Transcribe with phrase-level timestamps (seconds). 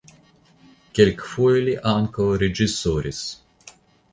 [0.99, 3.21] Kelkfoje li ankaŭ reĝisoris.